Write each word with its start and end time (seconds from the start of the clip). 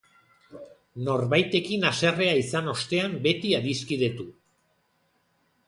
Norbaitekin 1.09 1.85
haserrea 1.91 2.33
izan 2.45 2.73
ostean 2.73 3.15
beti 3.29 3.55
adiskidetu. 3.61 4.29